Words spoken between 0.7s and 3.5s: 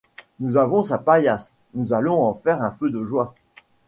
sa paillasse, nous allons en faire un feu de joie.